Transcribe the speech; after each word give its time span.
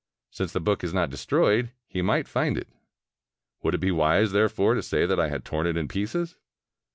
Since 0.31 0.51
the 0.53 0.59
book 0.59 0.83
is 0.83 0.95
not 0.95 1.11
destroyed, 1.11 1.73
he 1.87 2.01
might 2.01 2.27
find 2.27 2.57
it. 2.57 2.67
Would 3.61 3.75
it 3.75 3.81
be 3.81 3.91
wise, 3.91 4.31
therefore, 4.31 4.73
to 4.73 4.81
say 4.81 5.05
that 5.05 5.19
I 5.19 5.29
had 5.29 5.45
torn 5.45 5.67
it 5.67 5.77
in 5.77 5.87
pieces?' 5.87 6.37